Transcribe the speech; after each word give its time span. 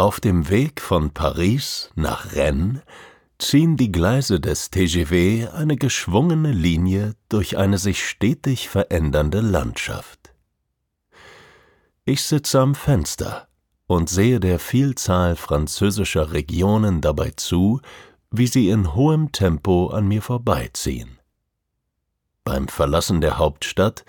Auf 0.00 0.18
dem 0.18 0.48
Weg 0.48 0.80
von 0.80 1.10
Paris 1.10 1.90
nach 1.94 2.32
Rennes 2.32 2.80
ziehen 3.36 3.76
die 3.76 3.92
Gleise 3.92 4.40
des 4.40 4.70
TGV 4.70 5.52
eine 5.52 5.76
geschwungene 5.76 6.52
Linie 6.52 7.16
durch 7.28 7.58
eine 7.58 7.76
sich 7.76 8.08
stetig 8.08 8.70
verändernde 8.70 9.42
Landschaft. 9.42 10.32
Ich 12.06 12.22
sitze 12.22 12.60
am 12.60 12.74
Fenster 12.74 13.48
und 13.86 14.08
sehe 14.08 14.40
der 14.40 14.58
Vielzahl 14.58 15.36
französischer 15.36 16.32
Regionen 16.32 17.02
dabei 17.02 17.32
zu, 17.36 17.82
wie 18.30 18.46
sie 18.46 18.70
in 18.70 18.94
hohem 18.94 19.32
Tempo 19.32 19.88
an 19.88 20.08
mir 20.08 20.22
vorbeiziehen. 20.22 21.18
Beim 22.42 22.68
Verlassen 22.68 23.20
der 23.20 23.36
Hauptstadt 23.36 24.06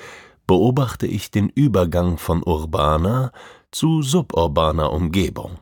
beobachte 0.48 1.06
ich 1.06 1.32
den 1.32 1.50
Übergang 1.50 2.18
von 2.18 2.44
urbaner 2.44 3.34
zu 3.72 4.02
suburbaner 4.02 4.94
Umgebung 4.94 5.60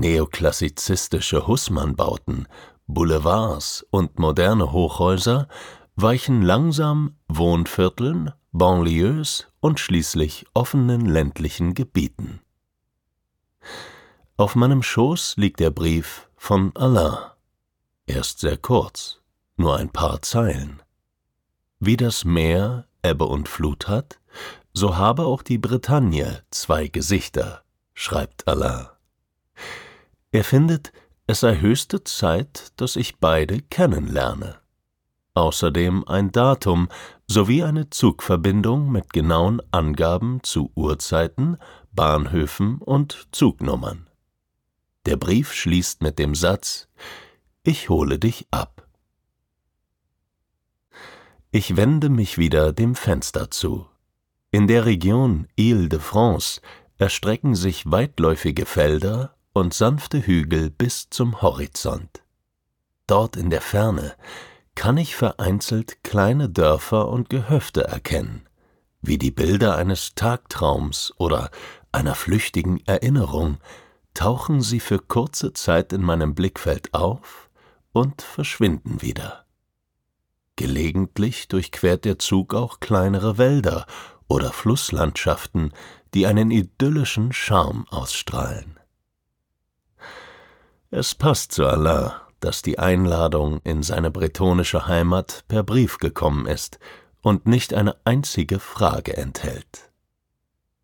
Neoklassizistische 0.00 1.46
Hussmann-Bauten, 1.46 2.48
Boulevards 2.86 3.86
und 3.90 4.18
moderne 4.18 4.72
Hochhäuser 4.72 5.46
weichen 5.94 6.40
langsam 6.40 7.18
Wohnvierteln, 7.28 8.32
Banlieues 8.50 9.48
und 9.60 9.78
schließlich 9.78 10.46
offenen 10.54 11.04
ländlichen 11.04 11.74
Gebieten. 11.74 12.40
Auf 14.38 14.56
meinem 14.56 14.82
Schoß 14.82 15.36
liegt 15.36 15.60
der 15.60 15.70
Brief 15.70 16.30
von 16.34 16.74
Alain. 16.76 17.18
Er 18.06 18.20
ist 18.20 18.38
sehr 18.38 18.56
kurz, 18.56 19.20
nur 19.58 19.76
ein 19.76 19.90
paar 19.90 20.22
Zeilen. 20.22 20.80
Wie 21.78 21.98
das 21.98 22.24
Meer 22.24 22.86
Ebbe 23.02 23.26
und 23.26 23.50
Flut 23.50 23.86
hat, 23.86 24.18
so 24.72 24.96
habe 24.96 25.26
auch 25.26 25.42
die 25.42 25.58
Bretagne 25.58 26.42
zwei 26.50 26.88
Gesichter, 26.88 27.64
schreibt 27.92 28.48
Alain. 28.48 28.86
Er 30.32 30.44
findet, 30.44 30.92
es 31.26 31.40
sei 31.40 31.58
höchste 31.58 32.04
Zeit, 32.04 32.72
dass 32.76 32.96
ich 32.96 33.18
beide 33.18 33.60
kennenlerne. 33.60 34.60
Außerdem 35.34 36.06
ein 36.06 36.32
Datum 36.32 36.88
sowie 37.26 37.62
eine 37.62 37.90
Zugverbindung 37.90 38.90
mit 38.90 39.12
genauen 39.12 39.62
Angaben 39.70 40.42
zu 40.42 40.70
Uhrzeiten, 40.74 41.56
Bahnhöfen 41.92 42.78
und 42.78 43.28
Zugnummern. 43.32 44.08
Der 45.06 45.16
Brief 45.16 45.52
schließt 45.52 46.02
mit 46.02 46.18
dem 46.18 46.34
Satz 46.34 46.88
Ich 47.62 47.88
hole 47.88 48.18
dich 48.18 48.46
ab. 48.50 48.86
Ich 51.50 51.76
wende 51.76 52.08
mich 52.08 52.38
wieder 52.38 52.72
dem 52.72 52.94
Fenster 52.94 53.50
zu. 53.50 53.86
In 54.52 54.68
der 54.68 54.84
Region 54.84 55.48
Ile-de-France 55.56 56.60
erstrecken 56.98 57.54
sich 57.54 57.90
weitläufige 57.90 58.66
Felder 58.66 59.34
und 59.52 59.74
sanfte 59.74 60.26
Hügel 60.26 60.70
bis 60.70 61.10
zum 61.10 61.42
Horizont. 61.42 62.22
Dort 63.06 63.36
in 63.36 63.50
der 63.50 63.60
Ferne 63.60 64.14
kann 64.74 64.96
ich 64.96 65.16
vereinzelt 65.16 66.04
kleine 66.04 66.48
Dörfer 66.48 67.08
und 67.08 67.28
Gehöfte 67.28 67.84
erkennen, 67.84 68.48
wie 69.02 69.18
die 69.18 69.30
Bilder 69.30 69.76
eines 69.76 70.14
Tagtraums 70.14 71.12
oder 71.16 71.50
einer 71.92 72.14
flüchtigen 72.14 72.86
Erinnerung, 72.86 73.58
tauchen 74.14 74.60
sie 74.60 74.80
für 74.80 74.98
kurze 74.98 75.52
Zeit 75.52 75.92
in 75.92 76.02
meinem 76.02 76.34
Blickfeld 76.34 76.94
auf 76.94 77.50
und 77.92 78.22
verschwinden 78.22 79.02
wieder. 79.02 79.44
Gelegentlich 80.56 81.48
durchquert 81.48 82.04
der 82.04 82.18
Zug 82.18 82.54
auch 82.54 82.80
kleinere 82.80 83.38
Wälder 83.38 83.86
oder 84.28 84.52
Flusslandschaften, 84.52 85.72
die 86.14 86.26
einen 86.26 86.50
idyllischen 86.50 87.32
Charme 87.32 87.86
ausstrahlen. 87.90 88.79
Es 90.92 91.14
passt 91.14 91.52
zu 91.52 91.66
Alain, 91.66 92.10
dass 92.40 92.62
die 92.62 92.80
Einladung 92.80 93.60
in 93.62 93.84
seine 93.84 94.10
bretonische 94.10 94.88
Heimat 94.88 95.44
per 95.46 95.62
Brief 95.62 95.98
gekommen 95.98 96.46
ist 96.46 96.80
und 97.22 97.46
nicht 97.46 97.74
eine 97.74 97.94
einzige 98.04 98.58
Frage 98.58 99.16
enthält. 99.16 99.92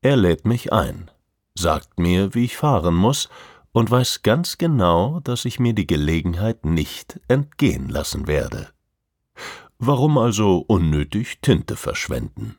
Er 0.03 0.15
lädt 0.15 0.47
mich 0.47 0.73
ein, 0.73 1.11
sagt 1.57 1.99
mir, 1.99 2.35
wie 2.35 2.45
ich 2.45 2.57
fahren 2.57 2.95
muss, 2.95 3.29
und 3.73 3.91
weiß 3.91 4.23
ganz 4.23 4.59
genau, 4.59 5.19
dass 5.25 5.45
ich 5.45 5.59
mir 5.59 5.73
die 5.75 5.89
Gelegenheit 5.89 6.65
nicht 6.65 7.19
entgehen 7.27 7.89
lassen 7.89 8.29
werde. 8.29 8.69
Warum 9.79 10.19
also 10.19 10.65
unnötig 10.69 11.41
Tinte 11.41 11.75
verschwenden? 11.75 12.57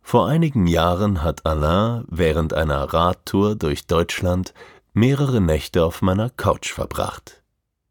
Vor 0.00 0.26
einigen 0.26 0.66
Jahren 0.66 1.22
hat 1.22 1.44
Alain 1.44 2.06
während 2.08 2.54
einer 2.54 2.82
Radtour 2.94 3.56
durch 3.56 3.86
Deutschland 3.86 4.54
mehrere 4.98 5.40
Nächte 5.40 5.84
auf 5.84 6.02
meiner 6.02 6.28
Couch 6.28 6.72
verbracht. 6.72 7.42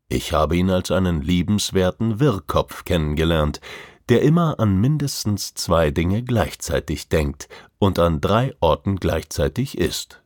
Ich 0.09 0.33
habe 0.33 0.57
ihn 0.57 0.69
als 0.69 0.91
einen 0.91 1.21
liebenswerten 1.21 2.19
Wirrkopf 2.19 2.83
kennengelernt, 2.83 3.61
der 4.09 4.21
immer 4.21 4.59
an 4.59 4.79
mindestens 4.79 5.53
zwei 5.53 5.89
Dinge 5.91 6.23
gleichzeitig 6.23 7.07
denkt 7.07 7.47
und 7.79 7.97
an 7.97 8.19
drei 8.19 8.55
Orten 8.59 8.97
gleichzeitig 8.97 9.77
ist. 9.77 10.21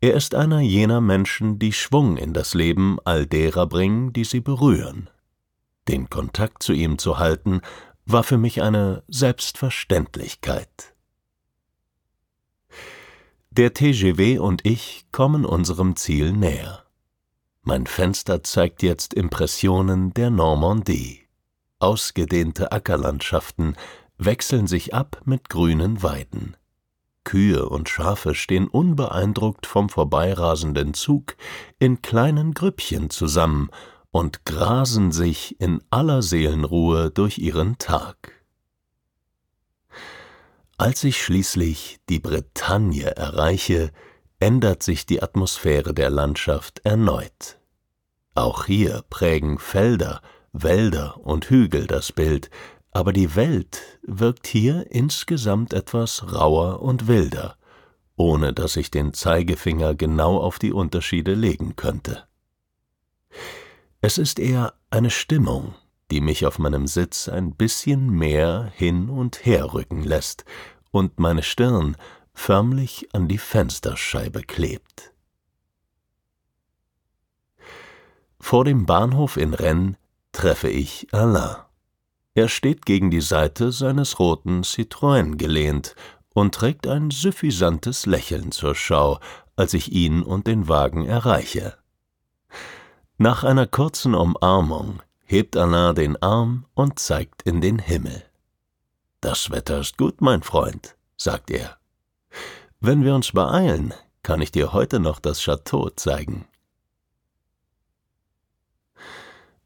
Er 0.00 0.14
ist 0.14 0.34
einer 0.34 0.60
jener 0.60 1.02
Menschen, 1.02 1.58
die 1.58 1.72
Schwung 1.72 2.16
in 2.16 2.32
das 2.32 2.54
Leben 2.54 2.98
all 3.04 3.26
derer 3.26 3.66
bringen, 3.66 4.12
die 4.12 4.24
sie 4.24 4.40
berühren. 4.40 5.10
Den 5.86 6.08
Kontakt 6.08 6.62
zu 6.62 6.72
ihm 6.72 6.98
zu 6.98 7.18
halten, 7.18 7.60
war 8.06 8.22
für 8.22 8.38
mich 8.38 8.62
eine 8.62 9.02
Selbstverständlichkeit. 9.08 10.94
Der 13.58 13.74
TGW 13.74 14.38
und 14.38 14.64
ich 14.64 15.06
kommen 15.10 15.44
unserem 15.44 15.96
Ziel 15.96 16.32
näher. 16.32 16.84
Mein 17.62 17.88
Fenster 17.88 18.44
zeigt 18.44 18.84
jetzt 18.84 19.14
Impressionen 19.14 20.14
der 20.14 20.30
Normandie. 20.30 21.26
Ausgedehnte 21.80 22.70
Ackerlandschaften 22.70 23.74
wechseln 24.16 24.68
sich 24.68 24.94
ab 24.94 25.22
mit 25.24 25.48
grünen 25.48 26.04
Weiden. 26.04 26.56
Kühe 27.24 27.68
und 27.68 27.88
Schafe 27.88 28.36
stehen 28.36 28.68
unbeeindruckt 28.68 29.66
vom 29.66 29.88
vorbeirasenden 29.88 30.94
Zug 30.94 31.36
in 31.80 32.00
kleinen 32.00 32.54
Grüppchen 32.54 33.10
zusammen 33.10 33.70
und 34.12 34.44
grasen 34.44 35.10
sich 35.10 35.60
in 35.60 35.82
aller 35.90 36.22
Seelenruhe 36.22 37.10
durch 37.10 37.38
ihren 37.38 37.76
Tag. 37.78 38.37
Als 40.80 41.02
ich 41.02 41.20
schließlich 41.20 41.98
die 42.08 42.20
Bretagne 42.20 43.16
erreiche, 43.16 43.90
ändert 44.38 44.84
sich 44.84 45.06
die 45.06 45.20
Atmosphäre 45.20 45.92
der 45.92 46.08
Landschaft 46.08 46.80
erneut. 46.84 47.58
Auch 48.36 48.66
hier 48.66 49.02
prägen 49.10 49.58
Felder, 49.58 50.22
Wälder 50.52 51.16
und 51.18 51.50
Hügel 51.50 51.88
das 51.88 52.12
Bild, 52.12 52.48
aber 52.92 53.12
die 53.12 53.34
Welt 53.34 53.98
wirkt 54.02 54.46
hier 54.46 54.86
insgesamt 54.88 55.72
etwas 55.72 56.32
rauer 56.32 56.80
und 56.80 57.08
wilder, 57.08 57.56
ohne 58.14 58.52
dass 58.52 58.76
ich 58.76 58.92
den 58.92 59.12
Zeigefinger 59.12 59.96
genau 59.96 60.38
auf 60.38 60.60
die 60.60 60.72
Unterschiede 60.72 61.34
legen 61.34 61.74
könnte. 61.74 62.28
Es 64.00 64.16
ist 64.16 64.38
eher 64.38 64.74
eine 64.90 65.10
Stimmung, 65.10 65.74
die 66.10 66.20
mich 66.20 66.46
auf 66.46 66.58
meinem 66.58 66.86
Sitz 66.86 67.28
ein 67.28 67.54
bisschen 67.54 68.10
mehr 68.10 68.72
hin 68.74 69.08
und 69.08 69.44
her 69.44 69.72
rücken 69.74 70.02
lässt 70.02 70.44
und 70.90 71.18
meine 71.18 71.42
Stirn 71.42 71.96
förmlich 72.32 73.08
an 73.12 73.28
die 73.28 73.38
Fensterscheibe 73.38 74.42
klebt. 74.42 75.12
Vor 78.40 78.64
dem 78.64 78.86
Bahnhof 78.86 79.36
in 79.36 79.54
Rennes 79.54 79.96
treffe 80.32 80.68
ich 80.68 81.12
Alain. 81.12 81.56
Er 82.34 82.48
steht 82.48 82.86
gegen 82.86 83.10
die 83.10 83.20
Seite 83.20 83.72
seines 83.72 84.20
roten 84.20 84.62
Citroën 84.62 85.36
gelehnt 85.36 85.96
und 86.32 86.54
trägt 86.54 86.86
ein 86.86 87.10
suffisantes 87.10 88.06
Lächeln 88.06 88.52
zur 88.52 88.76
Schau, 88.76 89.18
als 89.56 89.74
ich 89.74 89.90
ihn 89.90 90.22
und 90.22 90.46
den 90.46 90.68
Wagen 90.68 91.04
erreiche. 91.04 91.76
Nach 93.16 93.42
einer 93.42 93.66
kurzen 93.66 94.14
Umarmung 94.14 95.02
hebt 95.28 95.58
Alain 95.58 95.94
den 95.94 96.20
Arm 96.22 96.64
und 96.72 96.98
zeigt 96.98 97.42
in 97.42 97.60
den 97.60 97.78
Himmel. 97.78 98.24
Das 99.20 99.50
Wetter 99.50 99.80
ist 99.80 99.98
gut, 99.98 100.22
mein 100.22 100.42
Freund, 100.42 100.96
sagt 101.18 101.50
er. 101.50 101.76
Wenn 102.80 103.04
wir 103.04 103.14
uns 103.14 103.32
beeilen, 103.32 103.92
kann 104.22 104.40
ich 104.40 104.52
dir 104.52 104.72
heute 104.72 105.00
noch 105.00 105.20
das 105.20 105.42
Chateau 105.42 105.90
zeigen. 105.90 106.46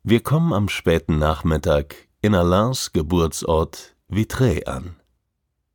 Wir 0.02 0.20
kommen 0.20 0.52
am 0.52 0.68
späten 0.68 1.18
Nachmittag 1.18 1.94
in 2.22 2.34
Alains 2.34 2.92
Geburtsort 2.92 3.94
Vitré 4.10 4.66
an. 4.66 4.96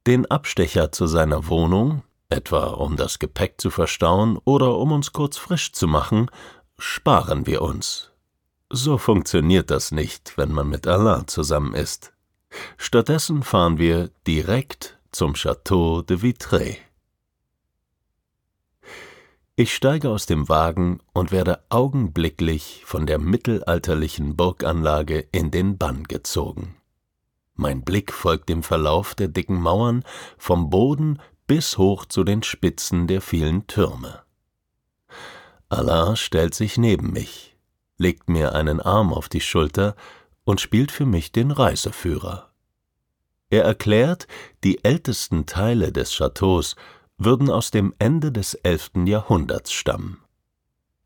Den 0.05 0.25
Abstecher 0.25 0.91
zu 0.91 1.07
seiner 1.07 1.47
Wohnung, 1.47 2.03
etwa 2.27 2.71
um 2.71 2.97
das 2.97 3.19
Gepäck 3.19 3.61
zu 3.61 3.69
verstauen 3.69 4.37
oder 4.43 4.75
um 4.75 4.91
uns 4.91 5.13
kurz 5.13 5.37
frisch 5.37 5.71
zu 5.71 5.87
machen, 5.87 6.29
sparen 6.77 7.45
wir 7.45 7.61
uns. 7.61 8.06
So 8.69 8.97
funktioniert 8.97 9.71
das 9.71 9.91
nicht, 9.91 10.37
wenn 10.37 10.51
man 10.51 10.67
mit 10.67 10.87
Alain 10.87 11.27
zusammen 11.27 11.73
ist. 11.73 12.13
Stattdessen 12.77 13.43
fahren 13.43 13.77
wir 13.77 14.09
direkt 14.25 14.97
zum 15.11 15.33
Château 15.33 16.01
de 16.01 16.17
Vitré. 16.17 16.77
Ich 19.55 19.73
steige 19.73 20.09
aus 20.09 20.27
dem 20.27 20.49
Wagen 20.49 20.99
und 21.13 21.31
werde 21.31 21.63
augenblicklich 21.69 22.83
von 22.85 23.07
der 23.07 23.17
mittelalterlichen 23.17 24.35
Burganlage 24.35 25.27
in 25.31 25.49
den 25.49 25.79
Bann 25.79 26.03
gezogen. 26.03 26.75
Mein 27.55 27.81
Blick 27.83 28.13
folgt 28.13 28.49
dem 28.49 28.61
Verlauf 28.61 29.15
der 29.15 29.29
dicken 29.29 29.59
Mauern 29.59 30.03
vom 30.37 30.69
Boden 30.69 31.19
bis 31.47 31.79
hoch 31.79 32.05
zu 32.05 32.23
den 32.23 32.43
Spitzen 32.43 33.07
der 33.07 33.21
vielen 33.21 33.65
Türme. 33.65 34.21
Alain 35.69 36.15
stellt 36.15 36.53
sich 36.53 36.77
neben 36.77 37.11
mich, 37.11 37.56
legt 37.97 38.29
mir 38.29 38.53
einen 38.53 38.79
Arm 38.79 39.13
auf 39.13 39.29
die 39.29 39.41
Schulter 39.41 39.95
und 40.43 40.61
spielt 40.61 40.91
für 40.91 41.05
mich 41.05 41.31
den 41.31 41.51
Reiseführer. 41.51 42.51
Er 43.49 43.63
erklärt, 43.63 44.27
die 44.63 44.83
ältesten 44.83 45.45
Teile 45.45 45.91
des 45.91 46.11
Chateaus 46.15 46.75
würden 47.17 47.49
aus 47.49 47.71
dem 47.71 47.93
Ende 47.99 48.31
des 48.31 48.53
elften 48.53 49.07
Jahrhunderts 49.07 49.71
stammen. 49.71 50.19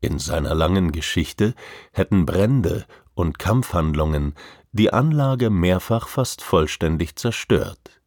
In 0.00 0.18
seiner 0.18 0.54
langen 0.54 0.92
Geschichte 0.92 1.54
hätten 1.92 2.26
Brände 2.26 2.86
und 3.14 3.38
Kampfhandlungen 3.38 4.34
die 4.72 4.92
Anlage 4.92 5.50
mehrfach 5.50 6.08
fast 6.08 6.42
vollständig 6.42 7.16
zerstört. 7.16 8.02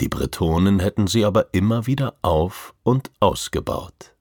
Die 0.00 0.08
Bretonen 0.08 0.80
hätten 0.80 1.06
sie 1.06 1.24
aber 1.24 1.54
immer 1.54 1.86
wieder 1.86 2.16
auf 2.22 2.74
und 2.82 3.10
ausgebaut. 3.20 4.14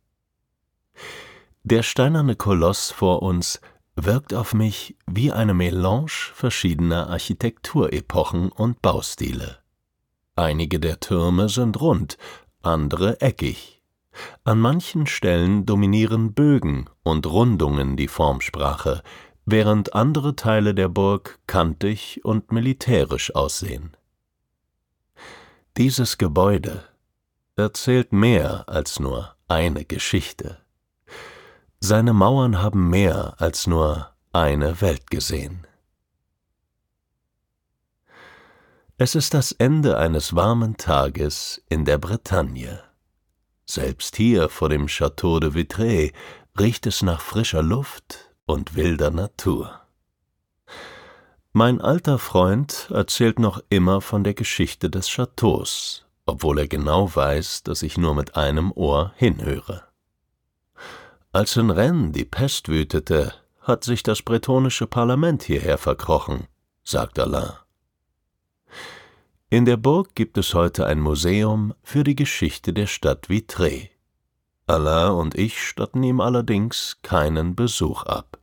Der 1.64 1.84
steinerne 1.84 2.36
Koloss 2.36 2.92
vor 2.92 3.24
uns 3.24 3.60
wirkt 3.96 4.34
auf 4.34 4.54
mich 4.54 4.98
wie 5.08 5.32
eine 5.32 5.54
Melange 5.54 6.10
verschiedener 6.34 7.10
Architekturepochen 7.10 8.52
und 8.52 8.82
Baustile. 8.82 9.60
Einige 10.36 10.80
der 10.80 11.00
Türme 11.00 11.48
sind 11.50 11.80
rund, 11.80 12.18
andere 12.62 13.22
eckig. 13.22 13.82
An 14.44 14.60
manchen 14.60 15.08
Stellen 15.08 15.66
dominieren 15.66 16.34
Bögen 16.34 16.90
und 17.04 17.26
Rundungen 17.26 17.98
die 17.98 18.08
Formsprache, 18.08 19.02
während 19.46 19.94
andere 19.94 20.36
Teile 20.36 20.74
der 20.74 20.90
Burg 20.90 21.40
kantig 21.48 22.22
und 22.24 22.52
militärisch 22.52 23.34
aussehen. 23.36 23.96
Dieses 25.78 26.18
Gebäude 26.18 26.84
erzählt 27.56 28.12
mehr 28.12 28.68
als 28.68 29.00
nur 29.00 29.36
eine 29.48 29.86
Geschichte. 29.86 30.65
Seine 31.80 32.14
Mauern 32.14 32.62
haben 32.62 32.90
mehr 32.90 33.36
als 33.38 33.68
nur 33.68 34.12
eine 34.32 34.82
Welt 34.82 35.10
gesehen. 35.12 35.66
Es 38.98 39.14
ist 39.14 39.34
das 39.34 39.52
Ende 39.52 39.98
eines 39.98 40.36
warmen 40.36 40.78
Tages 40.78 41.62
in 41.68 41.84
der 41.84 41.98
Bretagne. 41.98 42.82
Selbst 43.66 44.16
hier 44.16 44.48
vor 44.48 44.70
dem 44.70 44.88
Château 44.88 45.40
de 45.40 45.50
Vitré 45.50 46.14
riecht 46.58 46.88
es 46.88 47.02
nach 47.02 47.20
frischer 47.20 47.62
Luft 47.62 48.34
und 48.46 48.76
wilder 48.76 49.12
Natur. 49.12 49.82
Mein 51.52 51.82
alter 51.82 52.20
Freund 52.20 52.90
erzählt 52.92 53.40
noch 53.40 53.62
immer 53.70 54.02
von 54.02 54.24
der 54.24 54.34
Geschichte 54.34 54.90
des 54.90 55.10
Chateaus, 55.10 56.06
obwohl 56.26 56.60
er 56.60 56.68
genau 56.68 57.14
weiß, 57.14 57.64
dass 57.64 57.82
ich 57.82 57.98
nur 57.98 58.14
mit 58.14 58.36
einem 58.36 58.72
Ohr 58.72 59.14
hinhöre. 59.16 59.84
Als 61.36 61.58
in 61.58 61.70
Rennes 61.70 62.14
die 62.14 62.24
Pest 62.24 62.70
wütete, 62.70 63.34
hat 63.60 63.84
sich 63.84 64.04
das 64.04 64.22
bretonische 64.22 64.88
Parlament 64.88 65.44
hierher 65.44 65.78
verkrochen, 65.78 66.48
sagt 66.86 67.20
Alain. 67.20 67.52
In 69.50 69.66
der 69.66 69.76
Burg 69.76 70.16
gibt 70.16 70.38
es 70.38 70.54
heute 70.54 70.86
ein 70.86 71.02
Museum 71.02 71.74
für 71.84 72.06
die 72.06 72.16
Geschichte 72.16 72.72
der 72.72 72.88
Stadt 72.88 73.28
Vitré. 73.28 73.90
Alain 74.66 75.12
und 75.12 75.36
ich 75.36 75.62
statten 75.62 76.04
ihm 76.04 76.22
allerdings 76.22 77.00
keinen 77.02 77.54
Besuch 77.54 78.04
ab. 78.04 78.40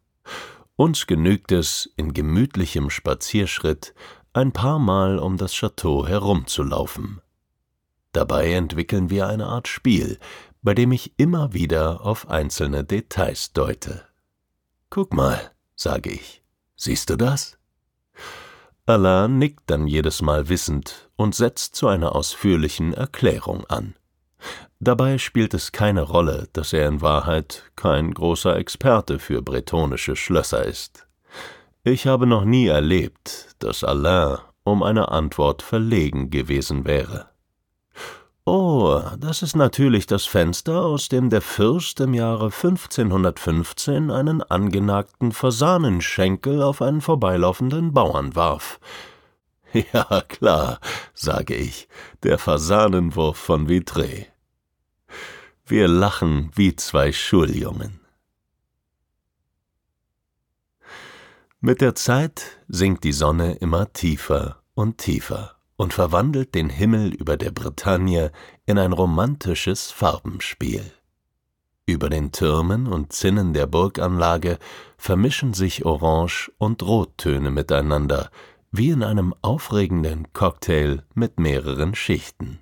Uns 0.76 1.06
genügt 1.06 1.50
es, 1.50 1.90
in 1.96 2.12
gemütlichem 2.12 2.90
Spazierschritt 2.90 3.94
ein 4.34 4.52
paar 4.52 4.78
Mal 4.78 5.18
um 5.18 5.38
das 5.38 5.54
Chateau 5.54 6.06
herumzulaufen. 6.06 7.22
Dabei 8.12 8.52
entwickeln 8.52 9.08
wir 9.08 9.28
eine 9.28 9.46
Art 9.46 9.66
Spiel, 9.66 10.18
bei 10.62 10.74
dem 10.74 10.92
ich 10.92 11.12
immer 11.18 11.52
wieder 11.52 12.06
auf 12.06 12.28
einzelne 12.28 12.84
Details 12.84 13.52
deute. 13.52 14.04
Guck 14.90 15.12
mal, 15.12 15.50
sage 15.74 16.10
ich, 16.10 16.42
siehst 16.76 17.10
du 17.10 17.16
das? 17.16 17.58
Alain 18.86 19.38
nickt 19.38 19.62
dann 19.66 19.86
jedes 19.86 20.22
Mal 20.22 20.48
wissend 20.48 21.10
und 21.16 21.34
setzt 21.34 21.76
zu 21.76 21.88
einer 21.88 22.14
ausführlichen 22.14 22.94
Erklärung 22.94 23.64
an. 23.66 23.94
Dabei 24.80 25.18
spielt 25.18 25.54
es 25.54 25.70
keine 25.70 26.02
Rolle, 26.02 26.48
dass 26.52 26.72
er 26.72 26.88
in 26.88 27.00
Wahrheit 27.00 27.70
kein 27.76 28.12
großer 28.12 28.56
Experte 28.56 29.20
für 29.20 29.40
bretonische 29.40 30.16
Schlösser 30.16 30.64
ist. 30.64 31.06
Ich 31.84 32.06
habe 32.06 32.26
noch 32.26 32.44
nie 32.44 32.66
erlebt, 32.66 33.54
dass 33.60 33.84
Alain 33.84 34.38
um 34.64 34.82
eine 34.82 35.08
Antwort 35.08 35.62
verlegen 35.62 36.30
gewesen 36.30 36.84
wäre. 36.84 37.31
Oh, 38.44 39.00
das 39.18 39.42
ist 39.42 39.54
natürlich 39.54 40.06
das 40.06 40.24
Fenster, 40.24 40.84
aus 40.84 41.08
dem 41.08 41.30
der 41.30 41.42
Fürst 41.42 42.00
im 42.00 42.12
Jahre 42.12 42.46
1515 42.46 44.10
einen 44.10 44.42
angenagten 44.42 45.30
Fasanenschenkel 45.30 46.60
auf 46.60 46.82
einen 46.82 47.00
vorbeilaufenden 47.00 47.92
Bauern 47.92 48.34
warf. 48.34 48.80
Ja, 49.94 50.20
klar, 50.28 50.80
sage 51.14 51.54
ich, 51.54 51.88
der 52.24 52.36
Fasanenwurf 52.38 53.38
von 53.38 53.68
Vitré. 53.68 54.26
Wir 55.64 55.88
lachen 55.88 56.50
wie 56.54 56.76
zwei 56.76 57.10
Schuljungen. 57.10 58.00
Mit 61.60 61.80
der 61.80 61.94
Zeit 61.94 62.58
sinkt 62.68 63.02
die 63.02 63.12
Sonne 63.12 63.54
immer 63.54 63.90
tiefer 63.94 64.60
und 64.74 64.98
tiefer 64.98 65.56
und 65.82 65.92
verwandelt 65.92 66.54
den 66.54 66.70
Himmel 66.70 67.12
über 67.12 67.36
der 67.36 67.50
Bretagne 67.50 68.30
in 68.66 68.78
ein 68.78 68.92
romantisches 68.92 69.90
Farbenspiel. 69.90 70.92
Über 71.86 72.08
den 72.08 72.30
Türmen 72.30 72.86
und 72.86 73.12
Zinnen 73.12 73.52
der 73.52 73.66
Burganlage 73.66 74.60
vermischen 74.96 75.54
sich 75.54 75.84
Orange- 75.84 76.52
und 76.58 76.84
Rottöne 76.84 77.50
miteinander, 77.50 78.30
wie 78.70 78.90
in 78.90 79.02
einem 79.02 79.34
aufregenden 79.42 80.32
Cocktail 80.32 81.02
mit 81.14 81.40
mehreren 81.40 81.96
Schichten. 81.96 82.60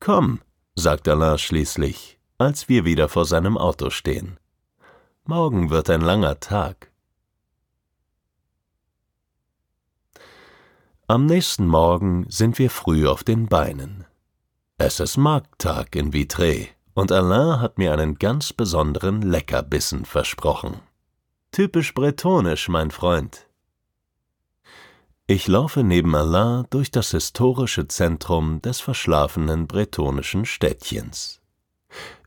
Komm, 0.00 0.40
sagt 0.74 1.06
Alain 1.06 1.38
schließlich, 1.38 2.18
als 2.36 2.68
wir 2.68 2.84
wieder 2.84 3.08
vor 3.08 3.26
seinem 3.26 3.56
Auto 3.56 3.90
stehen. 3.90 4.38
Morgen 5.24 5.70
wird 5.70 5.88
ein 5.88 6.00
langer 6.00 6.40
Tag. 6.40 6.90
Am 11.06 11.26
nächsten 11.26 11.66
Morgen 11.66 12.24
sind 12.30 12.58
wir 12.58 12.70
früh 12.70 13.06
auf 13.06 13.24
den 13.24 13.46
Beinen. 13.46 14.06
Es 14.78 15.00
ist 15.00 15.18
Markttag 15.18 15.94
in 15.96 16.14
Vitré 16.14 16.68
und 16.94 17.12
Alain 17.12 17.60
hat 17.60 17.76
mir 17.76 17.92
einen 17.92 18.14
ganz 18.14 18.54
besonderen 18.54 19.20
Leckerbissen 19.20 20.06
versprochen. 20.06 20.80
Typisch 21.52 21.92
bretonisch, 21.92 22.70
mein 22.70 22.90
Freund. 22.90 23.46
Ich 25.26 25.46
laufe 25.46 25.82
neben 25.82 26.14
Alain 26.14 26.64
durch 26.70 26.90
das 26.90 27.10
historische 27.10 27.86
Zentrum 27.86 28.62
des 28.62 28.80
verschlafenen 28.80 29.66
bretonischen 29.66 30.46
Städtchens. 30.46 31.42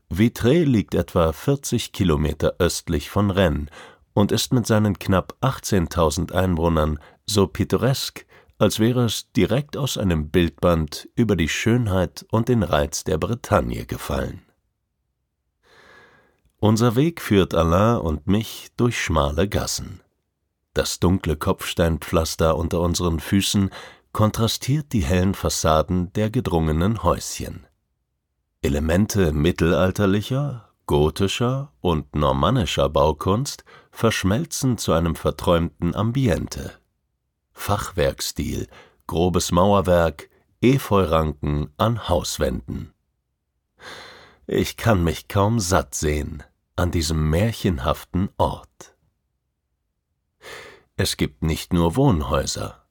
Vitré 0.08 0.62
liegt 0.62 0.94
etwa 0.94 1.32
40 1.32 1.90
Kilometer 1.90 2.54
östlich 2.60 3.10
von 3.10 3.32
Rennes 3.32 3.70
und 4.12 4.30
ist 4.30 4.52
mit 4.52 4.68
seinen 4.68 5.00
knapp 5.00 5.34
18.000 5.40 6.30
Einwohnern 6.30 7.00
so 7.26 7.48
pittoresk, 7.48 8.24
als 8.58 8.80
wäre 8.80 9.04
es 9.04 9.30
direkt 9.32 9.76
aus 9.76 9.96
einem 9.96 10.30
Bildband 10.30 11.08
über 11.14 11.36
die 11.36 11.48
Schönheit 11.48 12.26
und 12.30 12.48
den 12.48 12.62
Reiz 12.62 13.04
der 13.04 13.18
Bretagne 13.18 13.86
gefallen. 13.86 14.42
Unser 16.58 16.96
Weg 16.96 17.20
führt 17.20 17.54
Alain 17.54 17.98
und 17.98 18.26
mich 18.26 18.68
durch 18.76 19.00
schmale 19.00 19.48
Gassen. 19.48 20.00
Das 20.74 20.98
dunkle 20.98 21.36
Kopfsteinpflaster 21.36 22.56
unter 22.56 22.80
unseren 22.80 23.20
Füßen 23.20 23.70
kontrastiert 24.12 24.92
die 24.92 25.04
hellen 25.04 25.34
Fassaden 25.34 26.12
der 26.14 26.30
gedrungenen 26.30 27.04
Häuschen. 27.04 27.66
Elemente 28.60 29.32
mittelalterlicher, 29.32 30.68
gotischer 30.86 31.72
und 31.80 32.16
normannischer 32.16 32.88
Baukunst 32.88 33.64
verschmelzen 33.92 34.78
zu 34.78 34.92
einem 34.92 35.14
verträumten 35.14 35.94
Ambiente. 35.94 36.72
Fachwerkstil, 37.58 38.68
grobes 39.06 39.50
Mauerwerk, 39.52 40.30
Efeuranken 40.62 41.70
an 41.76 42.08
Hauswänden. 42.08 42.94
Ich 44.46 44.76
kann 44.76 45.04
mich 45.04 45.28
kaum 45.28 45.60
satt 45.60 45.94
sehen 45.94 46.42
an 46.76 46.90
diesem 46.90 47.28
märchenhaften 47.28 48.30
Ort. 48.38 48.96
Es 50.96 51.16
gibt 51.16 51.42
nicht 51.42 51.72
nur 51.72 51.96
Wohnhäuser. 51.96 52.86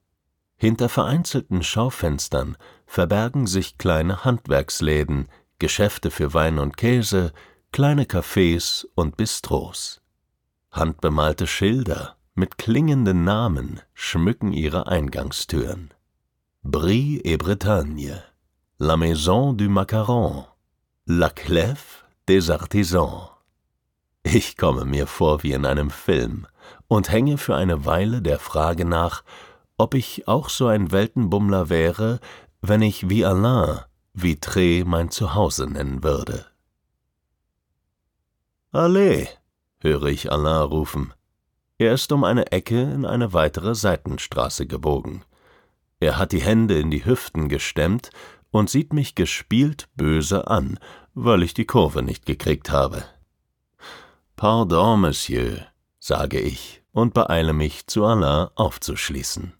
Hinter 0.57 0.89
vereinzelten 0.89 1.63
Schaufenstern 1.63 2.57
verbergen 2.85 3.47
sich 3.47 3.77
kleine 3.77 4.25
Handwerksläden, 4.25 5.29
Geschäfte 5.59 6.11
für 6.11 6.33
Wein 6.33 6.59
und 6.59 6.77
Käse, 6.77 7.31
kleine 7.71 8.03
Cafés 8.03 8.85
und 8.95 9.17
Bistros. 9.17 10.01
Handbemalte 10.71 11.47
Schilder 11.47 12.16
mit 12.37 12.59
klingenden 12.59 13.23
Namen 13.23 13.81
schmücken 13.95 14.53
ihre 14.53 14.85
Eingangstüren. 14.85 15.91
Brie 16.61 17.19
et 17.23 17.39
Bretagne, 17.39 18.23
La 18.77 18.95
Maison 18.95 19.57
du 19.57 19.67
Macaron, 19.67 20.45
La 21.07 21.31
Clef 21.31 22.05
des 22.27 22.51
Artisans. 22.51 23.31
Ich 24.21 24.55
komme 24.55 24.85
mir 24.85 25.07
vor 25.07 25.41
wie 25.41 25.53
in 25.53 25.65
einem 25.65 25.89
Film 25.89 26.45
und 26.87 27.09
hänge 27.09 27.39
für 27.39 27.55
eine 27.55 27.85
Weile 27.85 28.21
der 28.21 28.37
Frage 28.37 28.85
nach, 28.85 29.23
ob 29.79 29.95
ich 29.95 30.27
auch 30.27 30.49
so 30.49 30.67
ein 30.67 30.91
Weltenbummler 30.91 31.69
wäre, 31.69 32.19
wenn 32.61 32.83
ich 32.83 33.09
wie 33.09 33.25
Alain 33.25 33.79
Vitré 34.15 34.85
mein 34.85 35.09
Zuhause 35.09 35.65
nennen 35.65 36.03
würde. 36.03 36.45
Allez, 38.71 39.27
höre 39.79 40.05
ich 40.05 40.31
Alain 40.31 40.67
rufen. 40.67 41.13
Er 41.79 41.93
ist 41.93 42.11
um 42.11 42.23
eine 42.23 42.51
Ecke 42.51 42.81
in 42.81 43.05
eine 43.05 43.33
weitere 43.33 43.75
Seitenstraße 43.75 44.65
gebogen. 44.65 45.23
Er 45.99 46.17
hat 46.17 46.31
die 46.31 46.41
Hände 46.41 46.79
in 46.79 46.89
die 46.89 47.05
Hüften 47.05 47.49
gestemmt 47.49 48.09
und 48.49 48.69
sieht 48.69 48.93
mich 48.93 49.13
gespielt 49.13 49.87
böse 49.95 50.47
an, 50.47 50.79
weil 51.13 51.43
ich 51.43 51.53
die 51.53 51.65
Kurve 51.65 52.01
nicht 52.01 52.25
gekriegt 52.25 52.71
habe. 52.71 53.03
Pardon, 54.35 55.01
Monsieur, 55.01 55.67
sage 55.99 56.39
ich 56.39 56.81
und 56.91 57.13
beeile 57.13 57.53
mich, 57.53 57.85
zu 57.85 58.05
Alain 58.05 58.49
aufzuschließen. 58.55 59.53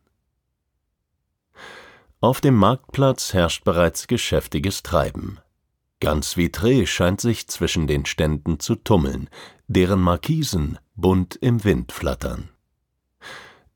Auf 2.19 2.41
dem 2.41 2.55
Marktplatz 2.55 3.33
herrscht 3.33 3.63
bereits 3.63 4.07
geschäftiges 4.07 4.81
Treiben. 4.81 5.39
Ganz 5.99 6.33
Vitré 6.35 6.87
scheint 6.87 7.21
sich 7.21 7.47
zwischen 7.47 7.85
den 7.85 8.05
Ständen 8.07 8.59
zu 8.59 8.75
tummeln, 8.75 9.29
deren 9.67 10.01
Markisen 10.01 10.79
bunt 10.97 11.35
im 11.35 11.63
Wind 11.63 11.91
flattern. 11.91 12.49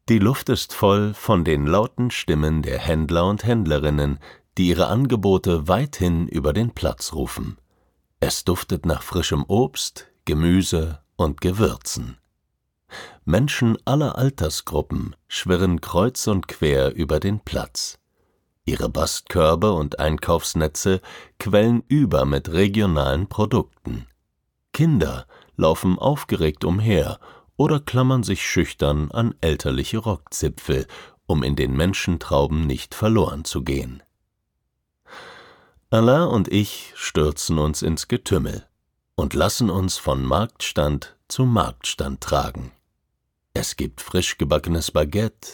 Die 0.09 0.19
Luft 0.19 0.49
ist 0.49 0.73
voll 0.73 1.13
von 1.13 1.45
den 1.45 1.67
lauten 1.67 2.11
Stimmen 2.11 2.63
der 2.63 2.79
Händler 2.79 3.27
und 3.27 3.45
Händlerinnen, 3.45 4.19
die 4.57 4.67
ihre 4.67 4.87
Angebote 4.87 5.67
weithin 5.67 6.27
über 6.27 6.51
den 6.51 6.71
Platz 6.71 7.13
rufen. 7.13 7.57
Es 8.19 8.43
duftet 8.43 8.85
nach 8.85 9.03
frischem 9.03 9.45
Obst, 9.47 10.11
Gemüse 10.25 10.99
und 11.15 11.39
Gewürzen. 11.39 12.17
Menschen 13.23 13.77
aller 13.85 14.17
Altersgruppen 14.17 15.15
schwirren 15.27 15.79
kreuz 15.79 16.27
und 16.27 16.47
quer 16.47 16.93
über 16.93 17.19
den 17.19 17.39
Platz. 17.39 17.99
Ihre 18.65 18.89
Bastkörbe 18.89 19.71
und 19.71 19.99
Einkaufsnetze 19.99 21.01
quellen 21.39 21.83
über 21.87 22.25
mit 22.25 22.51
regionalen 22.51 23.27
Produkten. 23.27 24.07
Kinder 24.73 25.25
laufen 25.55 25.99
aufgeregt 25.99 26.63
umher 26.63 27.19
oder 27.57 27.79
klammern 27.79 28.23
sich 28.23 28.45
schüchtern 28.45 29.11
an 29.11 29.35
elterliche 29.41 29.99
Rockzipfel, 29.99 30.87
um 31.25 31.43
in 31.43 31.55
den 31.55 31.75
Menschentrauben 31.75 32.65
nicht 32.65 32.95
verloren 32.95 33.45
zu 33.45 33.63
gehen. 33.63 34.01
Alain 35.89 36.27
und 36.29 36.47
ich 36.47 36.93
stürzen 36.95 37.57
uns 37.57 37.81
ins 37.81 38.07
Getümmel 38.07 38.65
und 39.15 39.33
lassen 39.33 39.69
uns 39.69 39.97
von 39.97 40.23
Marktstand 40.23 41.17
zu 41.27 41.45
Marktstand 41.45 42.21
tragen. 42.21 42.71
Es 43.53 43.75
gibt 43.75 43.99
frisch 44.01 44.37
gebackenes 44.37 44.91
Baguette, 44.91 45.49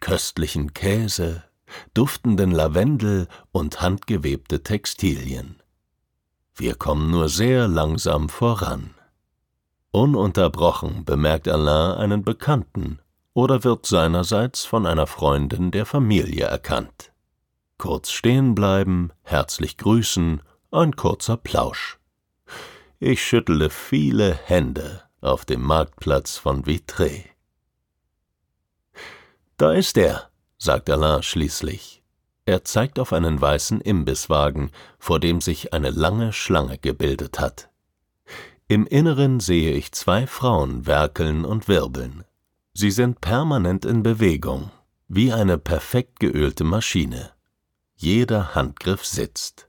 köstlichen 0.00 0.72
Käse, 0.72 1.42
duftenden 1.94 2.52
Lavendel 2.52 3.28
und 3.50 3.80
handgewebte 3.80 4.62
Textilien. 4.62 5.60
Wir 6.54 6.74
kommen 6.76 7.10
nur 7.10 7.28
sehr 7.28 7.68
langsam 7.68 8.28
voran. 8.28 8.94
Ununterbrochen 9.92 11.04
bemerkt 11.04 11.48
Alain 11.48 11.98
einen 11.98 12.24
Bekannten 12.24 13.00
oder 13.34 13.64
wird 13.64 13.86
seinerseits 13.86 14.64
von 14.64 14.86
einer 14.86 15.08
Freundin 15.08 15.72
der 15.72 15.84
Familie 15.84 16.44
erkannt. 16.44 17.12
Kurz 17.76 18.12
stehen 18.12 18.54
bleiben, 18.54 19.10
herzlich 19.22 19.76
grüßen, 19.78 20.42
ein 20.70 20.94
kurzer 20.94 21.36
Plausch. 21.36 21.98
Ich 23.00 23.24
schüttele 23.24 23.68
viele 23.68 24.32
Hände 24.34 25.02
auf 25.20 25.44
dem 25.44 25.62
Marktplatz 25.62 26.36
von 26.36 26.64
Vitré. 26.64 27.24
Da 29.56 29.72
ist 29.72 29.96
er, 29.96 30.30
sagt 30.56 30.88
Alain 30.88 31.24
schließlich. 31.24 32.04
Er 32.44 32.64
zeigt 32.64 33.00
auf 33.00 33.12
einen 33.12 33.40
weißen 33.40 33.80
Imbisswagen, 33.80 34.70
vor 35.00 35.18
dem 35.18 35.40
sich 35.40 35.72
eine 35.72 35.90
lange 35.90 36.32
Schlange 36.32 36.78
gebildet 36.78 37.40
hat. 37.40 37.69
Im 38.70 38.86
Inneren 38.86 39.40
sehe 39.40 39.72
ich 39.72 39.90
zwei 39.90 40.28
Frauen 40.28 40.86
werkeln 40.86 41.44
und 41.44 41.66
wirbeln. 41.66 42.22
Sie 42.72 42.92
sind 42.92 43.20
permanent 43.20 43.84
in 43.84 44.04
Bewegung, 44.04 44.70
wie 45.08 45.32
eine 45.32 45.58
perfekt 45.58 46.20
geölte 46.20 46.62
Maschine. 46.62 47.32
Jeder 47.96 48.54
Handgriff 48.54 49.04
sitzt. 49.04 49.68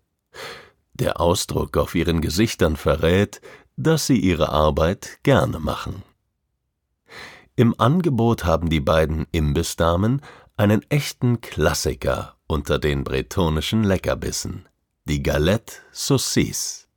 Der 0.94 1.20
Ausdruck 1.20 1.78
auf 1.78 1.96
ihren 1.96 2.22
Gesichtern 2.22 2.76
verrät, 2.76 3.42
dass 3.76 4.06
sie 4.06 4.20
ihre 4.20 4.50
Arbeit 4.50 5.18
gerne 5.24 5.58
machen. 5.58 6.04
Im 7.56 7.74
Angebot 7.80 8.46
haben 8.46 8.70
die 8.70 8.82
beiden 8.82 9.26
Imbissdamen 9.32 10.22
einen 10.58 10.84
echten 10.92 11.42
Klassiker 11.42 12.36
unter 12.46 12.78
den 12.78 13.04
bretonischen 13.04 13.84
Leckerbissen, 13.84 14.70
die 15.06 15.24
Galette 15.24 15.78
Saucisse. 15.92 16.91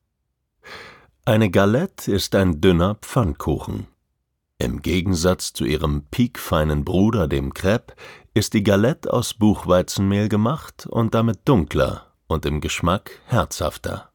Eine 1.27 1.51
Galette 1.51 2.13
ist 2.13 2.35
ein 2.35 2.61
dünner 2.61 2.97
Pfannkuchen. 2.97 3.87
Im 4.59 4.83
Gegensatz 4.83 5.55
zu 5.55 5.65
ihrem 5.65 6.05
piekfeinen 6.11 6.85
Bruder, 6.85 7.29
dem 7.29 7.55
Crepe, 7.55 7.95
ist 8.35 8.53
die 8.53 8.63
Galette 8.63 9.11
aus 9.11 9.33
Buchweizenmehl 9.33 10.29
gemacht 10.29 10.87
und 10.87 11.15
damit 11.15 11.41
dunkler 11.47 12.13
und 12.27 12.45
im 12.45 12.61
Geschmack 12.61 13.23
herzhafter. 13.25 14.11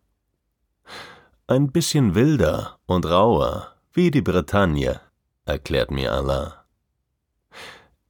Ein 1.48 1.72
bisschen 1.72 2.14
wilder 2.14 2.78
und 2.86 3.08
rauer, 3.08 3.74
wie 3.92 4.12
die 4.12 4.22
Bretagne, 4.22 5.02
erklärt 5.46 5.90
mir 5.90 6.14
Alain. 6.14 6.52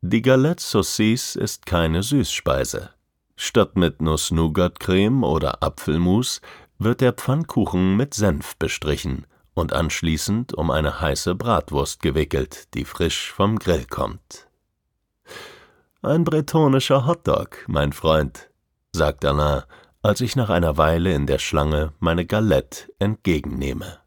Die 0.01 0.21
Galette 0.21 0.61
Saucisse 0.61 1.39
ist 1.39 1.65
keine 1.65 2.03
Süßspeise. 2.03 2.89
Statt 3.37 3.77
mit 3.77 4.01
Nuss-Nougat-Creme 4.01 5.23
oder 5.23 5.63
Apfelmus 5.63 6.41
wird 6.79 7.01
der 7.01 7.13
Pfannkuchen 7.13 7.95
mit 7.97 8.13
Senf 8.13 8.55
bestrichen 8.55 9.27
und 9.53 9.73
anschließend 9.73 10.53
um 10.53 10.71
eine 10.71 11.01
heiße 11.01 11.35
Bratwurst 11.35 12.01
gewickelt, 12.01 12.73
die 12.73 12.85
frisch 12.85 13.31
vom 13.31 13.59
Grill 13.59 13.85
kommt. 13.85 14.47
Ein 16.01 16.23
bretonischer 16.23 17.05
Hotdog, 17.05 17.65
mein 17.67 17.91
Freund, 17.91 18.49
sagt 18.93 19.25
Alain, 19.25 19.63
als 20.01 20.21
ich 20.21 20.37
nach 20.37 20.49
einer 20.49 20.77
Weile 20.77 21.13
in 21.13 21.27
der 21.27 21.39
Schlange 21.39 21.91
meine 21.99 22.25
Galette 22.25 22.89
entgegennehme. 22.99 23.99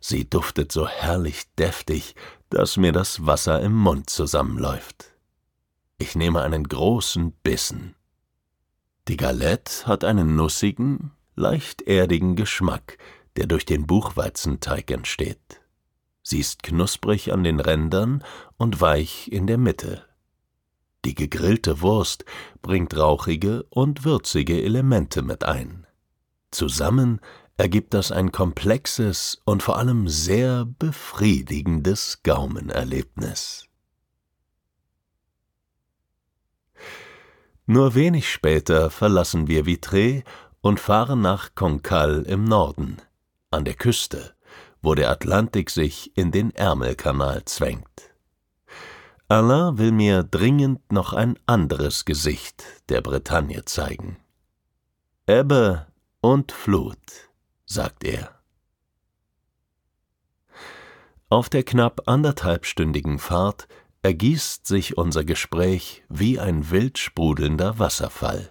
Sie 0.00 0.28
duftet 0.28 0.70
so 0.70 0.86
herrlich 0.86 1.44
deftig, 1.54 2.14
dass 2.50 2.76
mir 2.76 2.92
das 2.92 3.26
Wasser 3.26 3.60
im 3.62 3.74
Mund 3.74 4.10
zusammenläuft. 4.10 5.16
Ich 5.96 6.14
nehme 6.14 6.42
einen 6.42 6.68
großen 6.68 7.32
Bissen. 7.42 7.94
Die 9.08 9.16
Galette 9.16 9.86
hat 9.86 10.04
einen 10.04 10.36
nussigen, 10.36 11.12
leicht 11.38 11.82
erdigen 11.82 12.36
Geschmack, 12.36 12.98
der 13.36 13.46
durch 13.46 13.64
den 13.64 13.86
Buchweizenteig 13.86 14.90
entsteht. 14.90 15.62
Sie 16.22 16.40
ist 16.40 16.62
knusprig 16.62 17.32
an 17.32 17.44
den 17.44 17.60
Rändern 17.60 18.22
und 18.56 18.80
weich 18.80 19.32
in 19.32 19.46
der 19.46 19.56
Mitte. 19.56 20.04
Die 21.04 21.14
gegrillte 21.14 21.80
Wurst 21.80 22.24
bringt 22.60 22.96
rauchige 22.96 23.62
und 23.70 24.04
würzige 24.04 24.62
Elemente 24.62 25.22
mit 25.22 25.44
ein. 25.44 25.86
Zusammen 26.50 27.20
ergibt 27.56 27.94
das 27.94 28.12
ein 28.12 28.32
komplexes 28.32 29.40
und 29.44 29.62
vor 29.62 29.78
allem 29.78 30.08
sehr 30.08 30.66
befriedigendes 30.66 32.22
Gaumenerlebnis. 32.24 33.66
Nur 37.66 37.94
wenig 37.94 38.30
später 38.30 38.90
verlassen 38.90 39.46
wir 39.46 39.64
Vitré 39.66 40.24
und 40.60 40.80
fahren 40.80 41.20
nach 41.20 41.54
Cancale 41.54 42.22
im 42.22 42.44
Norden, 42.44 42.98
an 43.50 43.64
der 43.64 43.74
Küste, 43.74 44.34
wo 44.82 44.94
der 44.94 45.10
Atlantik 45.10 45.70
sich 45.70 46.16
in 46.16 46.30
den 46.30 46.54
Ärmelkanal 46.54 47.44
zwängt. 47.44 48.14
Alain 49.28 49.76
will 49.76 49.92
mir 49.92 50.22
dringend 50.22 50.90
noch 50.90 51.12
ein 51.12 51.38
anderes 51.46 52.04
Gesicht 52.04 52.64
der 52.88 53.02
Bretagne 53.02 53.64
zeigen. 53.66 54.16
Ebbe 55.26 55.86
und 56.22 56.52
Flut, 56.52 56.96
sagt 57.66 58.04
er. 58.04 58.40
Auf 61.28 61.50
der 61.50 61.62
knapp 61.62 62.08
anderthalbstündigen 62.08 63.18
Fahrt 63.18 63.68
ergießt 64.00 64.66
sich 64.66 64.96
unser 64.96 65.24
Gespräch 65.24 66.02
wie 66.08 66.40
ein 66.40 66.70
wild 66.70 66.96
sprudelnder 66.96 67.78
Wasserfall. 67.78 68.50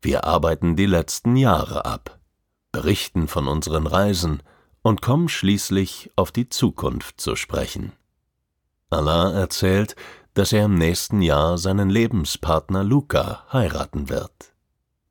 Wir 0.00 0.24
arbeiten 0.24 0.76
die 0.76 0.86
letzten 0.86 1.36
Jahre 1.36 1.84
ab, 1.84 2.20
berichten 2.70 3.26
von 3.26 3.48
unseren 3.48 3.86
Reisen 3.86 4.42
und 4.82 5.02
kommen 5.02 5.28
schließlich 5.28 6.10
auf 6.14 6.30
die 6.30 6.48
Zukunft 6.48 7.20
zu 7.20 7.34
sprechen. 7.34 7.92
Alain 8.90 9.34
erzählt, 9.34 9.96
dass 10.34 10.52
er 10.52 10.66
im 10.66 10.76
nächsten 10.76 11.20
Jahr 11.20 11.58
seinen 11.58 11.90
Lebenspartner 11.90 12.84
Luca 12.84 13.44
heiraten 13.52 14.08
wird. 14.08 14.54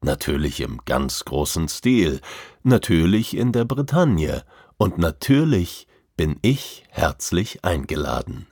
Natürlich 0.01 0.61
im 0.61 0.79
ganz 0.85 1.25
großen 1.25 1.67
Stil, 1.67 2.21
natürlich 2.63 3.35
in 3.35 3.51
der 3.51 3.65
Bretagne 3.65 4.45
und 4.77 4.97
natürlich 4.97 5.87
bin 6.15 6.39
ich 6.41 6.85
herzlich 6.89 7.65
eingeladen. 7.65 8.47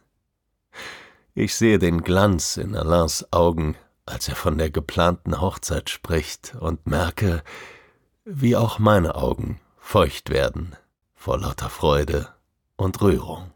Ich 1.33 1.55
sehe 1.55 1.79
den 1.79 2.01
Glanz 2.01 2.57
in 2.57 2.75
Alains 2.75 3.31
Augen, 3.31 3.75
als 4.05 4.27
er 4.27 4.35
von 4.35 4.57
der 4.57 4.69
geplanten 4.69 5.41
Hochzeit 5.41 5.89
spricht 5.89 6.55
und 6.59 6.87
merke, 6.87 7.43
wie 8.23 8.55
auch 8.55 8.79
meine 8.79 9.15
Augen 9.15 9.59
feucht 9.77 10.29
werden 10.29 10.75
vor 11.13 11.39
lauter 11.39 11.69
Freude 11.69 12.29
und 12.75 13.01
Rührung. 13.01 13.51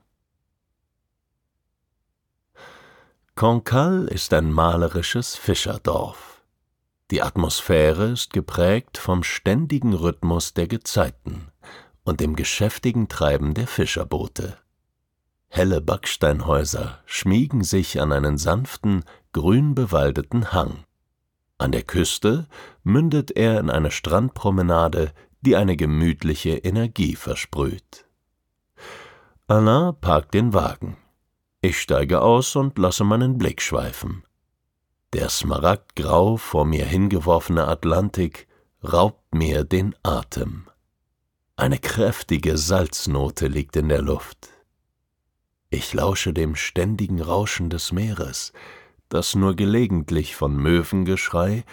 Cancale 3.35 4.09
ist 4.09 4.33
ein 4.33 4.51
malerisches 4.51 5.35
Fischerdorf. 5.35 6.41
Die 7.11 7.21
Atmosphäre 7.21 8.09
ist 8.09 8.33
geprägt 8.33 8.97
vom 8.97 9.23
ständigen 9.23 9.93
Rhythmus 9.93 10.53
der 10.53 10.67
Gezeiten 10.67 11.51
und 12.03 12.19
dem 12.19 12.35
geschäftigen 12.35 13.07
Treiben 13.07 13.53
der 13.53 13.67
Fischerboote. 13.67 14.57
Helle 15.49 15.81
Backsteinhäuser 15.81 16.99
schmiegen 17.05 17.63
sich 17.63 17.99
an 17.99 18.11
einen 18.11 18.37
sanften, 18.37 19.03
grün 19.33 19.75
bewaldeten 19.75 20.53
Hang. 20.53 20.85
An 21.57 21.71
der 21.71 21.83
Küste 21.83 22.47
mündet 22.83 23.31
er 23.31 23.59
in 23.59 23.69
eine 23.69 23.91
Strandpromenade, 23.91 25.11
die 25.41 25.55
eine 25.55 25.75
gemütliche 25.75 26.51
Energie 26.51 27.15
versprüht. 27.15 28.05
Alain 29.47 29.95
parkt 29.99 30.35
den 30.35 30.53
Wagen. 30.53 30.97
Ich 31.61 31.81
steige 31.81 32.21
aus 32.21 32.55
und 32.55 32.77
lasse 32.77 33.03
meinen 33.03 33.37
Blick 33.37 33.61
schweifen. 33.61 34.23
Der 35.13 35.27
smaragdgrau 35.27 36.37
vor 36.37 36.65
mir 36.65 36.85
hingeworfene 36.85 37.67
Atlantik 37.67 38.47
raubt 38.83 39.33
mir 39.33 39.63
den 39.63 39.95
Atem. 40.03 40.67
Eine 41.55 41.79
kräftige 41.79 42.57
Salznote 42.57 43.47
liegt 43.47 43.75
in 43.75 43.89
der 43.89 44.01
Luft. 44.01 44.49
Ich 45.71 45.93
lausche 45.93 46.33
dem 46.33 46.55
ständigen 46.55 47.21
Rauschen 47.21 47.69
des 47.69 47.91
Meeres, 47.91 48.53
das 49.07 49.35
nur 49.35 49.55
gelegentlich 49.55 50.35
von 50.35 50.55
Möwengeschrei 50.55 51.63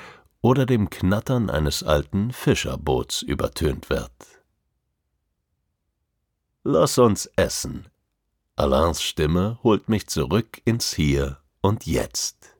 oder 0.40 0.66
dem 0.66 0.90
Knattern 0.90 1.50
eines 1.50 1.82
alten 1.82 2.32
Fischerboots 2.32 3.22
übertönt 3.22 3.90
wird. 3.90 4.12
Lass 6.62 6.98
uns 6.98 7.26
essen, 7.36 7.86
Alains 8.58 9.02
Stimme 9.02 9.58
holt 9.62 9.90
mich 9.90 10.06
zurück 10.06 10.62
ins 10.64 10.94
Hier 10.94 11.38
und 11.60 11.84
Jetzt. 11.84 12.56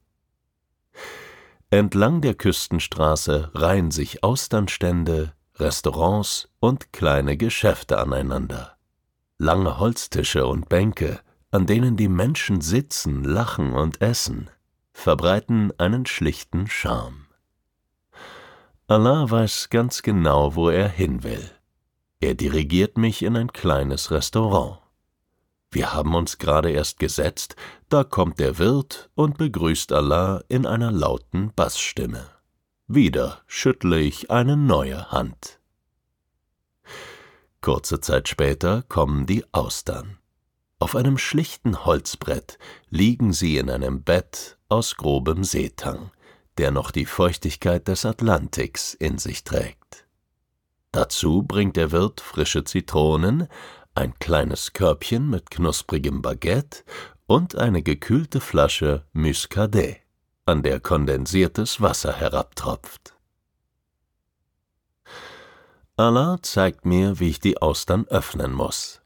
Entlang 1.71 2.21
der 2.21 2.35
Küstenstraße 2.35 3.51
reihen 3.55 3.91
sich 3.91 4.23
Austernstände, 4.23 5.33
Restaurants 5.55 6.51
und 6.61 6.93
kleine 6.93 7.39
Geschäfte 7.39 7.99
aneinander. 7.99 8.77
Lange 9.39 9.79
Holztische 9.79 10.47
und 10.47 10.69
Bänke, 10.69 11.21
an 11.51 11.67
denen 11.67 11.97
die 11.97 12.09
Menschen 12.09 12.61
sitzen, 12.61 13.25
lachen 13.25 13.73
und 13.73 14.01
essen, 14.01 14.51
verbreiten 14.93 15.73
einen 15.79 16.07
schlichten 16.07 16.67
Charme. 16.67 17.27
Alain 18.89 19.31
weiß 19.31 19.71
ganz 19.71 20.03
genau, 20.03 20.55
wo 20.55 20.69
er 20.69 20.89
hin 20.89 21.23
will. 21.23 21.51
Er 22.21 22.35
dirigiert 22.35 22.97
mich 22.97 23.23
in 23.23 23.37
ein 23.37 23.53
kleines 23.53 24.11
Restaurant. 24.11 24.79
Wir 25.71 25.93
haben 25.93 26.15
uns 26.15 26.39
gerade 26.39 26.71
erst 26.71 26.99
gesetzt, 26.99 27.57
da 27.89 28.05
kommt 28.05 28.39
der 28.39 28.59
Wirt 28.59 29.11
und 29.15 29.37
begrüßt 29.37 29.93
Allah 29.93 30.43
in 30.49 30.65
einer 30.67 30.93
lauten 30.93 31.53
Bassstimme. 31.55 32.27
Wieder 32.87 33.43
schüttle 33.47 33.99
ich 33.99 34.31
eine 34.31 34.57
neue 34.57 35.11
Hand. 35.11 35.59
Kurze 37.61 38.01
Zeit 38.01 38.29
später 38.29 38.83
kommen 38.83 39.27
die 39.27 39.45
Austern. 39.53 40.19
Auf 40.79 40.95
einem 40.95 41.17
schlichten 41.17 41.87
Holzbrett 41.87 42.59
liegen 42.91 43.33
sie 43.33 43.57
in 43.57 43.71
einem 43.71 44.03
Bett 44.03 44.59
aus 44.69 44.97
grobem 44.97 45.43
Seetang, 45.43 46.11
der 46.59 46.71
noch 46.71 46.91
die 46.91 47.07
Feuchtigkeit 47.07 47.89
des 47.89 48.05
Atlantiks 48.05 48.93
in 48.93 49.17
sich 49.17 49.43
trägt. 49.43 50.07
Dazu 50.93 51.43
bringt 51.43 51.77
der 51.77 51.93
Wirt 51.93 52.21
frische 52.21 52.65
Zitronen, 52.65 53.49
ein 53.95 54.19
kleines 54.19 54.75
Körbchen 54.75 55.31
mit 55.31 55.51
knusprigem 55.51 56.21
Baguette 56.21 56.85
und 57.27 57.57
eine 57.57 57.83
gekühlte 57.83 58.41
Flasche 58.41 59.07
Muscadet, 59.13 59.97
an 60.45 60.63
der 60.63 60.81
kondensiertes 60.81 61.81
Wasser 61.81 62.13
herabtropft. 62.13 63.15
Allah 65.97 66.39
zeigt 66.43 66.85
mir, 66.85 67.19
wie 67.19 67.31
ich 67.31 67.41
die 67.41 67.63
Austern 67.63 68.07
öffnen 68.09 68.53
muss. 68.53 69.01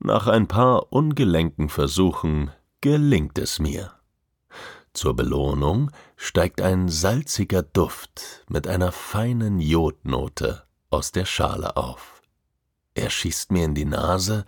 Nach 0.00 0.28
ein 0.28 0.46
paar 0.46 0.92
ungelenken 0.92 1.68
Versuchen 1.68 2.52
gelingt 2.80 3.38
es 3.38 3.58
mir. 3.58 3.92
Zur 4.92 5.14
Belohnung 5.14 5.90
steigt 6.16 6.60
ein 6.60 6.88
salziger 6.88 7.62
Duft 7.62 8.44
mit 8.48 8.68
einer 8.68 8.92
feinen 8.92 9.60
Jodnote 9.60 10.64
aus 10.90 11.12
der 11.12 11.24
Schale 11.24 11.76
auf. 11.76 12.22
Er 12.94 13.10
schießt 13.10 13.52
mir 13.52 13.64
in 13.64 13.74
die 13.74 13.84
Nase 13.84 14.44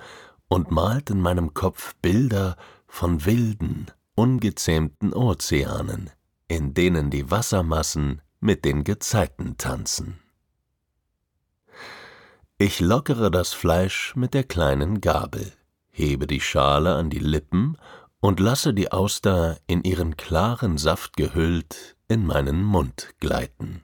und 0.49 0.71
malt 0.71 1.11
in 1.11 1.21
meinem 1.21 1.53
Kopf 1.53 1.95
Bilder 1.97 2.57
von 2.87 3.25
wilden, 3.25 3.87
ungezähmten 4.15 5.13
Ozeanen, 5.13 6.11
in 6.49 6.75
denen 6.75 7.11
die 7.11 7.31
Wassermassen 7.31 8.23
mit 8.41 8.65
den 8.65 8.85
Gezeiten 8.85 9.57
tanzen. 9.57 10.20
Ich 12.63 12.79
lockere 12.79 13.31
das 13.31 13.55
Fleisch 13.55 14.15
mit 14.17 14.35
der 14.35 14.45
kleinen 14.45 15.01
Gabel, 15.01 15.51
hebe 15.89 16.27
die 16.27 16.43
Schale 16.43 16.95
an 16.95 17.09
die 17.09 17.19
Lippen 17.19 17.79
und 18.21 18.39
lasse 18.39 18.75
die 18.75 18.93
Auster 18.93 19.57
in 19.67 19.83
ihren 19.83 20.19
klaren 20.19 20.77
Saft 20.77 21.17
gehüllt 21.17 21.97
in 22.07 22.27
meinen 22.27 22.63
Mund 22.63 23.15
gleiten. 23.19 23.83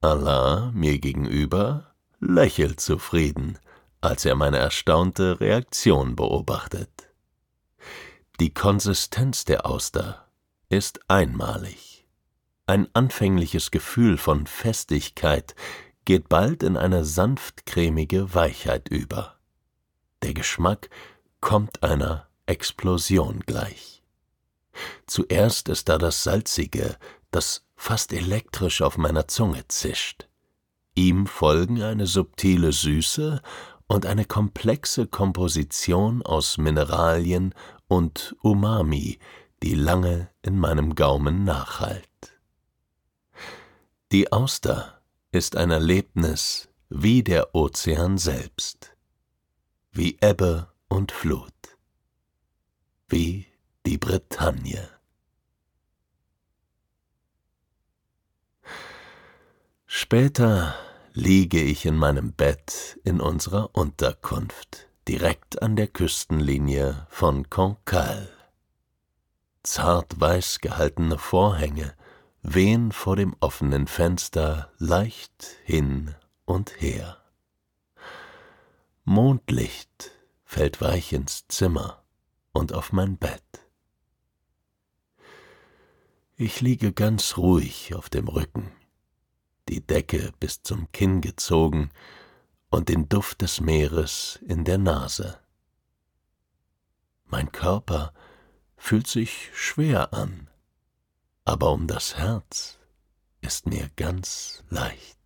Allah 0.00 0.70
mir 0.72 1.00
gegenüber 1.00 1.96
lächelt 2.20 2.78
zufrieden, 2.78 3.58
als 4.00 4.24
er 4.24 4.36
meine 4.36 4.58
erstaunte 4.58 5.40
Reaktion 5.40 6.14
beobachtet. 6.14 7.12
Die 8.38 8.54
Konsistenz 8.54 9.44
der 9.46 9.66
Auster 9.66 10.28
ist 10.68 11.00
einmalig. 11.08 12.06
Ein 12.66 12.86
anfängliches 12.92 13.72
Gefühl 13.72 14.16
von 14.16 14.46
Festigkeit 14.46 15.56
geht 16.04 16.28
bald 16.28 16.62
in 16.62 16.76
eine 16.76 17.04
sanft 17.04 17.66
cremige 17.66 18.34
Weichheit 18.34 18.88
über. 18.88 19.36
Der 20.22 20.34
Geschmack 20.34 20.90
kommt 21.40 21.82
einer 21.82 22.26
Explosion 22.46 23.40
gleich. 23.40 24.02
Zuerst 25.06 25.68
ist 25.68 25.88
da 25.88 25.98
das 25.98 26.22
Salzige, 26.22 26.96
das 27.30 27.64
fast 27.76 28.12
elektrisch 28.12 28.82
auf 28.82 28.98
meiner 28.98 29.28
Zunge 29.28 29.66
zischt. 29.68 30.28
Ihm 30.94 31.26
folgen 31.26 31.82
eine 31.82 32.06
subtile 32.06 32.72
Süße 32.72 33.42
und 33.86 34.06
eine 34.06 34.24
komplexe 34.24 35.06
Komposition 35.06 36.22
aus 36.22 36.58
Mineralien 36.58 37.54
und 37.88 38.36
Umami, 38.42 39.18
die 39.62 39.74
lange 39.74 40.30
in 40.42 40.58
meinem 40.58 40.94
Gaumen 40.94 41.44
nachhallt. 41.44 42.08
Die 44.12 44.32
Auster 44.32 45.00
ist 45.34 45.56
ein 45.56 45.70
Erlebnis 45.70 46.68
wie 46.88 47.22
der 47.22 47.54
Ozean 47.54 48.18
selbst, 48.18 48.96
wie 49.90 50.16
Ebbe 50.20 50.68
und 50.88 51.12
Flut, 51.12 51.52
wie 53.08 53.46
die 53.84 53.98
Bretagne. 53.98 54.88
Später 59.86 60.74
liege 61.12 61.62
ich 61.62 61.84
in 61.86 61.96
meinem 61.96 62.32
Bett 62.32 62.98
in 63.04 63.20
unserer 63.20 63.74
Unterkunft, 63.74 64.88
direkt 65.08 65.62
an 65.62 65.76
der 65.76 65.88
Küstenlinie 65.88 67.06
von 67.10 67.50
Cancale. 67.50 68.30
Zart 69.62 70.20
weiß 70.20 70.60
gehaltene 70.60 71.18
Vorhänge 71.18 71.94
wehen 72.44 72.92
vor 72.92 73.16
dem 73.16 73.34
offenen 73.40 73.86
Fenster 73.86 74.70
leicht 74.78 75.56
hin 75.64 76.14
und 76.44 76.80
her. 76.80 77.16
Mondlicht 79.04 80.12
fällt 80.44 80.80
weich 80.80 81.14
ins 81.14 81.48
Zimmer 81.48 82.04
und 82.52 82.74
auf 82.74 82.92
mein 82.92 83.16
Bett. 83.16 83.42
Ich 86.36 86.60
liege 86.60 86.92
ganz 86.92 87.38
ruhig 87.38 87.94
auf 87.94 88.10
dem 88.10 88.28
Rücken, 88.28 88.70
die 89.68 89.80
Decke 89.80 90.32
bis 90.38 90.62
zum 90.62 90.92
Kinn 90.92 91.22
gezogen 91.22 91.90
und 92.68 92.90
den 92.90 93.08
Duft 93.08 93.40
des 93.40 93.62
Meeres 93.62 94.38
in 94.46 94.64
der 94.64 94.78
Nase. 94.78 95.38
Mein 97.24 97.52
Körper 97.52 98.12
fühlt 98.76 99.06
sich 99.06 99.50
schwer 99.54 100.12
an, 100.12 100.50
aber 101.44 101.72
um 101.72 101.86
das 101.86 102.16
Herz 102.16 102.78
ist 103.40 103.66
mir 103.66 103.90
ganz 103.96 104.64
leicht. 104.70 105.18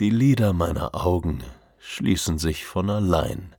Die 0.00 0.10
Lider 0.10 0.54
meiner 0.54 0.94
Augen 0.94 1.44
schließen 1.78 2.38
sich 2.38 2.64
von 2.64 2.88
allein, 2.88 3.54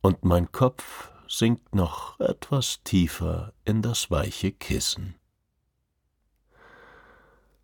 und 0.00 0.24
mein 0.24 0.52
Kopf 0.52 1.10
sinkt 1.26 1.74
noch 1.74 2.20
etwas 2.20 2.82
tiefer 2.84 3.52
in 3.64 3.82
das 3.82 4.10
weiche 4.10 4.52
Kissen. 4.52 5.16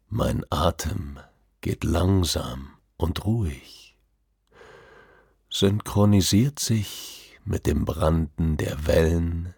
Mein 0.09 0.45
Atem 0.51 1.21
geht 1.61 1.85
langsam 1.85 2.77
und 2.97 3.25
ruhig, 3.25 3.97
synchronisiert 5.49 6.59
sich 6.59 7.39
mit 7.45 7.67
dem 7.67 7.85
Branden 7.85 8.57
der 8.57 8.87
Wellen 8.87 9.55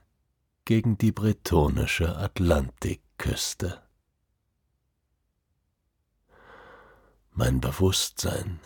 gegen 0.66 0.98
die 0.98 1.12
bretonische 1.12 2.16
Atlantikküste. 2.16 3.83
Mein 7.31 7.61
Bewusstsein 7.61 8.61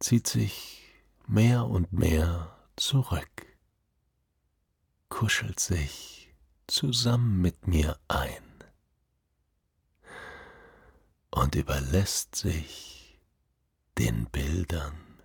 zieht 0.00 0.26
sich 0.26 0.82
mehr 1.26 1.66
und 1.66 1.92
mehr 1.92 2.56
zurück 2.74 3.46
kuschelt 5.14 5.60
sich 5.60 6.34
zusammen 6.66 7.40
mit 7.40 7.68
mir 7.68 8.00
ein 8.08 8.42
und 11.30 11.54
überlässt 11.54 12.34
sich 12.34 13.20
den 13.96 14.26
Bildern 14.26 15.22